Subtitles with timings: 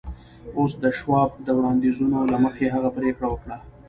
[0.57, 3.57] اوس د شواب د وړانديزونو له مخې هغه پرېکړه وکړه.